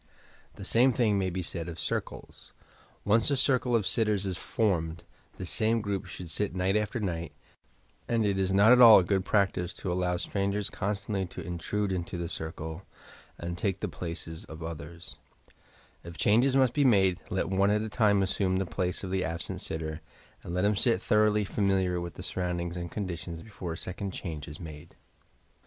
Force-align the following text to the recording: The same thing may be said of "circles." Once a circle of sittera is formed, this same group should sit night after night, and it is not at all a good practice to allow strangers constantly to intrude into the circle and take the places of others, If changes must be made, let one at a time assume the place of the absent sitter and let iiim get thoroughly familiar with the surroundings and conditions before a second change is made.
The 0.55 0.65
same 0.65 0.91
thing 0.91 1.19
may 1.19 1.29
be 1.29 1.43
said 1.43 1.69
of 1.69 1.79
"circles." 1.79 2.53
Once 3.05 3.29
a 3.29 3.37
circle 3.37 3.75
of 3.75 3.85
sittera 3.85 4.25
is 4.25 4.35
formed, 4.35 5.03
this 5.37 5.51
same 5.51 5.79
group 5.79 6.05
should 6.07 6.27
sit 6.31 6.55
night 6.55 6.75
after 6.75 6.99
night, 6.99 7.33
and 8.07 8.25
it 8.25 8.39
is 8.39 8.51
not 8.51 8.71
at 8.71 8.81
all 8.81 8.97
a 8.97 9.03
good 9.03 9.23
practice 9.23 9.75
to 9.75 9.93
allow 9.93 10.17
strangers 10.17 10.71
constantly 10.71 11.27
to 11.27 11.45
intrude 11.45 11.91
into 11.91 12.17
the 12.17 12.27
circle 12.29 12.81
and 13.37 13.59
take 13.59 13.79
the 13.79 13.87
places 13.87 14.43
of 14.45 14.63
others, 14.63 15.17
If 16.03 16.17
changes 16.17 16.55
must 16.55 16.73
be 16.73 16.83
made, 16.83 17.19
let 17.29 17.49
one 17.49 17.69
at 17.69 17.83
a 17.83 17.87
time 17.87 18.23
assume 18.23 18.55
the 18.55 18.65
place 18.65 19.03
of 19.03 19.11
the 19.11 19.23
absent 19.23 19.61
sitter 19.61 20.01
and 20.41 20.51
let 20.55 20.65
iiim 20.65 20.83
get 20.83 20.99
thoroughly 20.99 21.45
familiar 21.45 22.01
with 22.01 22.15
the 22.15 22.23
surroundings 22.23 22.75
and 22.75 22.89
conditions 22.89 23.43
before 23.43 23.73
a 23.73 23.77
second 23.77 24.13
change 24.13 24.47
is 24.47 24.59
made. 24.59 24.95